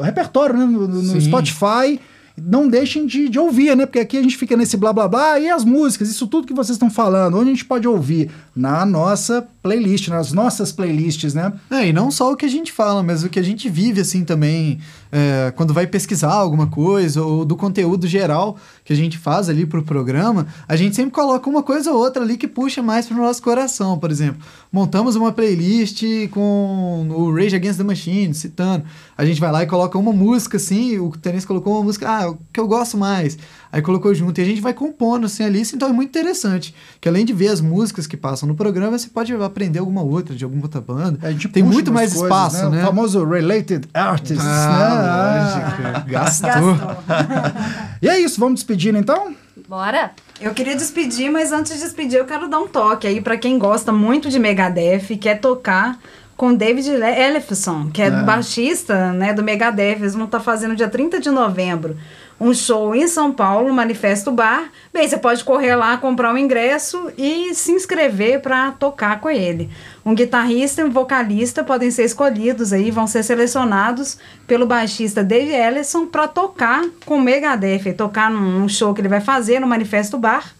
repertório, 0.04 0.56
né? 0.56 0.64
No, 0.64 0.86
no. 0.86 1.20
Spotify. 1.20 1.98
Não 2.44 2.68
deixem 2.68 3.06
de, 3.06 3.28
de 3.28 3.38
ouvir, 3.38 3.76
né? 3.76 3.86
Porque 3.86 3.98
aqui 3.98 4.16
a 4.16 4.22
gente 4.22 4.36
fica 4.36 4.56
nesse 4.56 4.76
blá 4.76 4.92
blá 4.92 5.08
blá 5.08 5.38
e 5.38 5.50
as 5.50 5.64
músicas, 5.64 6.08
isso 6.08 6.26
tudo 6.26 6.46
que 6.46 6.54
vocês 6.54 6.76
estão 6.76 6.90
falando, 6.90 7.38
onde 7.38 7.50
a 7.50 7.54
gente 7.54 7.64
pode 7.64 7.86
ouvir? 7.86 8.30
Na 8.54 8.84
nossa 8.84 9.46
playlist, 9.62 10.08
nas 10.08 10.32
nossas 10.32 10.72
playlists, 10.72 11.34
né? 11.34 11.52
É, 11.70 11.88
e 11.88 11.92
não 11.92 12.10
só 12.10 12.32
o 12.32 12.36
que 12.36 12.46
a 12.46 12.48
gente 12.48 12.72
fala, 12.72 13.02
mas 13.02 13.22
o 13.22 13.28
que 13.28 13.38
a 13.38 13.42
gente 13.42 13.68
vive, 13.68 14.00
assim, 14.00 14.24
também, 14.24 14.80
é, 15.12 15.52
quando 15.56 15.74
vai 15.74 15.86
pesquisar 15.86 16.32
alguma 16.32 16.66
coisa, 16.66 17.22
ou 17.22 17.44
do 17.44 17.56
conteúdo 17.56 18.06
geral 18.06 18.56
que 18.84 18.92
a 18.92 18.96
gente 18.96 19.18
faz 19.18 19.48
ali 19.48 19.66
pro 19.66 19.82
programa, 19.82 20.46
a 20.68 20.76
gente 20.76 20.94
sempre 20.94 21.12
coloca 21.12 21.48
uma 21.48 21.62
coisa 21.62 21.90
ou 21.92 21.98
outra 21.98 22.22
ali 22.22 22.36
que 22.36 22.46
puxa 22.46 22.82
mais 22.82 23.06
pro 23.06 23.16
nosso 23.16 23.42
coração, 23.42 23.98
por 23.98 24.10
exemplo. 24.10 24.40
Montamos 24.72 25.16
uma 25.16 25.32
playlist 25.32 26.02
com 26.30 27.08
o 27.10 27.34
Rage 27.34 27.56
Against 27.56 27.78
the 27.78 27.84
Machine, 27.84 28.34
citando. 28.34 28.84
A 29.16 29.24
gente 29.24 29.40
vai 29.40 29.50
lá 29.50 29.62
e 29.62 29.66
coloca 29.66 29.98
uma 29.98 30.12
música, 30.12 30.56
assim, 30.56 30.98
o 30.98 31.10
Terence 31.10 31.46
colocou 31.46 31.74
uma 31.74 31.84
música, 31.84 32.08
ah, 32.08 32.34
que 32.52 32.60
eu 32.60 32.68
gosto 32.68 32.96
mais. 32.96 33.36
Aí 33.72 33.80
colocou 33.80 34.12
junto 34.14 34.38
e 34.38 34.42
a 34.42 34.44
gente 34.44 34.60
vai 34.60 34.72
compondo, 34.74 35.26
assim, 35.26 35.44
a 35.44 35.48
lista, 35.48 35.76
então 35.76 35.88
é 35.88 35.92
muito 35.92 36.08
interessante. 36.08 36.74
Que 37.00 37.08
além 37.08 37.24
de 37.24 37.32
ver 37.32 37.48
as 37.48 37.60
músicas 37.60 38.06
que 38.06 38.16
passam 38.16 38.48
no 38.48 38.54
programa, 38.54 38.98
você 38.98 39.08
pode 39.08 39.32
aprender 39.34 39.78
alguma 39.78 40.02
outra, 40.02 40.34
de 40.34 40.42
alguma 40.44 40.62
outra 40.64 40.80
banda. 40.80 41.18
A 41.22 41.30
gente 41.30 41.48
Tem 41.48 41.62
muito 41.62 41.92
mais 41.92 42.12
coisas, 42.12 42.26
espaço, 42.28 42.68
né? 42.68 42.82
O 42.82 42.86
famoso 42.86 43.24
related 43.24 43.86
artists, 43.94 44.44
Ah, 44.44 45.72
né? 45.78 45.82
lógico. 45.92 46.10
Gastou. 46.10 46.50
Gastou. 46.50 46.76
E 48.02 48.08
é 48.08 48.18
isso, 48.18 48.40
vamos 48.40 48.54
despedir 48.56 48.94
então? 48.94 49.34
Bora? 49.68 50.12
Eu 50.40 50.52
queria 50.54 50.74
despedir, 50.74 51.30
mas 51.30 51.52
antes 51.52 51.74
de 51.74 51.80
despedir, 51.80 52.18
eu 52.18 52.24
quero 52.24 52.48
dar 52.48 52.58
um 52.58 52.66
toque 52.66 53.06
aí 53.06 53.20
pra 53.20 53.36
quem 53.36 53.58
gosta 53.58 53.92
muito 53.92 54.30
de 54.30 54.38
Megadeth 54.38 55.04
e 55.10 55.16
quer 55.16 55.38
tocar 55.38 55.98
com 56.36 56.54
David 56.54 56.88
Le- 56.90 57.04
Ellefson, 57.20 57.90
que 57.92 58.00
é, 58.00 58.06
É. 58.06 58.22
baixista 58.22 59.12
né, 59.12 59.34
do 59.34 59.42
Megadeth. 59.42 59.96
Eles 60.00 60.14
vão 60.14 60.24
estar 60.24 60.40
fazendo 60.40 60.74
dia 60.74 60.88
30 60.88 61.20
de 61.20 61.30
novembro 61.30 61.94
um 62.40 62.54
show 62.54 62.94
em 62.94 63.06
São 63.06 63.30
Paulo, 63.30 63.72
Manifesto 63.72 64.32
Bar. 64.32 64.70
Bem, 64.92 65.06
você 65.06 65.18
pode 65.18 65.44
correr 65.44 65.76
lá, 65.76 65.98
comprar 65.98 66.32
um 66.32 66.38
ingresso 66.38 67.12
e 67.18 67.54
se 67.54 67.70
inscrever 67.70 68.40
para 68.40 68.72
tocar 68.72 69.20
com 69.20 69.28
ele. 69.28 69.68
Um 70.04 70.14
guitarrista 70.14 70.80
e 70.80 70.84
um 70.84 70.90
vocalista 70.90 71.62
podem 71.62 71.90
ser 71.90 72.04
escolhidos 72.04 72.72
aí, 72.72 72.90
vão 72.90 73.06
ser 73.06 73.22
selecionados 73.22 74.16
pelo 74.46 74.66
baixista 74.66 75.22
Dave 75.22 75.52
Ellison 75.52 76.06
para 76.06 76.26
tocar 76.26 76.82
com 77.04 77.16
o 77.18 77.20
Megadeth, 77.20 77.92
tocar 77.94 78.30
num, 78.30 78.66
show 78.68 78.94
que 78.94 79.02
ele 79.02 79.08
vai 79.08 79.20
fazer 79.20 79.60
no 79.60 79.66
Manifesto 79.66 80.16
Bar. 80.16 80.59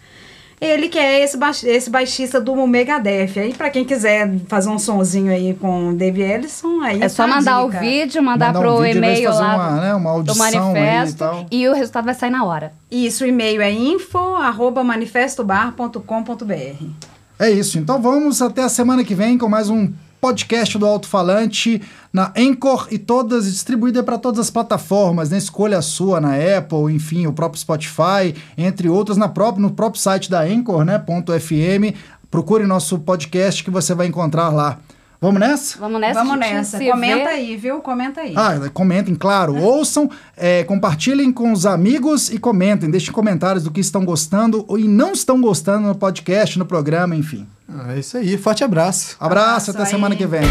Ele 0.61 0.89
que 0.89 0.99
é 0.99 1.23
esse, 1.23 1.35
baix- 1.37 1.63
esse 1.63 1.89
baixista 1.89 2.39
do 2.39 2.55
Megadeth. 2.67 3.31
Aí, 3.37 3.51
pra 3.51 3.71
quem 3.71 3.83
quiser 3.83 4.31
fazer 4.47 4.69
um 4.69 4.77
sonzinho 4.77 5.31
aí 5.31 5.55
com 5.55 5.89
o 5.89 5.93
Dave 5.95 6.21
Ellison, 6.21 6.81
aí 6.81 7.01
É 7.01 7.09
só 7.09 7.23
tá 7.25 7.35
mandar 7.35 7.63
o 7.63 7.67
dica. 7.71 7.79
vídeo, 7.79 8.21
mandar, 8.21 8.53
Mandar 8.53 8.69
um 8.69 8.75
pro 8.75 8.83
de 8.85 8.91
e-mail 8.97 9.27
fazer 9.31 9.41
lá 9.41 9.55
uma, 9.55 9.69
do, 9.69 9.81
né, 9.81 9.95
uma 9.95 10.09
do 10.11 10.15
audição 10.17 10.45
aí 10.45 10.53
e 10.53 10.57
manifesto 10.59 11.17
tal. 11.17 11.45
e 11.49 11.67
o 11.67 11.73
resultado 11.73 12.05
vai 12.05 12.13
sair 12.13 12.29
na 12.29 12.45
hora. 12.45 12.73
Isso, 12.91 13.23
o 13.23 13.27
e-mail 13.27 13.59
é 13.59 13.71
info 13.71 14.19
arroba 14.35 14.83
manifestobar.com.br. 14.83 16.85
É 17.39 17.49
isso, 17.49 17.79
então 17.79 17.99
vamos 17.99 18.39
até 18.41 18.61
a 18.61 18.69
semana 18.69 19.03
que 19.03 19.15
vem 19.15 19.37
com 19.39 19.49
mais 19.49 19.67
um 19.69 19.91
podcast 20.21 20.77
do 20.77 20.85
Alto 20.85 21.07
Falante 21.07 21.81
na 22.13 22.31
Anchor 22.37 22.87
e 22.91 22.99
todas 22.99 23.51
distribuída 23.51 24.03
para 24.03 24.19
todas 24.19 24.39
as 24.39 24.51
plataformas, 24.51 25.31
né? 25.31 25.37
Escolha 25.39 25.79
a 25.79 25.81
sua 25.81 26.21
na 26.21 26.35
Apple, 26.35 26.93
enfim, 26.93 27.25
o 27.25 27.33
próprio 27.33 27.59
Spotify, 27.59 28.35
entre 28.55 28.87
outras 28.87 29.17
na 29.17 29.27
própria, 29.27 29.61
no 29.63 29.71
próprio 29.71 29.99
site 29.99 30.29
da 30.29 30.41
Anchor, 30.41 30.85
né? 30.85 30.99
ponto 30.99 31.33
.fm. 31.33 31.97
Procure 32.29 32.65
nosso 32.67 32.99
podcast 32.99 33.63
que 33.63 33.71
você 33.71 33.95
vai 33.95 34.05
encontrar 34.05 34.49
lá. 34.49 34.77
Vamos 35.19 35.39
nessa? 35.39 35.77
Vamos 35.77 36.01
nessa? 36.01 36.23
Vamos 36.23 36.39
nessa. 36.39 36.79
Comenta 36.79 37.25
vê. 37.25 37.29
aí, 37.29 37.55
viu? 37.55 37.79
Comenta 37.79 38.21
aí. 38.21 38.33
Ah, 38.35 38.69
comentem, 38.73 39.13
claro. 39.13 39.55
Ouçam, 39.55 40.09
é, 40.35 40.63
compartilhem 40.63 41.31
com 41.31 41.51
os 41.51 41.65
amigos 41.65 42.29
e 42.29 42.39
comentem. 42.39 42.89
Deixem 42.89 43.11
comentários 43.13 43.63
do 43.63 43.69
que 43.69 43.79
estão 43.79 44.03
gostando 44.03 44.65
ou 44.67 44.79
e 44.79 44.87
não 44.87 45.11
estão 45.11 45.39
gostando 45.39 45.87
no 45.87 45.95
podcast, 45.95 46.57
no 46.57 46.65
programa, 46.65 47.15
enfim. 47.15 47.47
É 47.89 47.99
isso 47.99 48.17
aí. 48.17 48.37
Forte 48.37 48.63
abraço. 48.63 49.15
Abraço, 49.19 49.45
Abraço 49.47 49.71
até 49.71 49.83
aí. 49.83 49.85
semana 49.87 50.15
que 50.15 50.25
vem. 50.25 50.41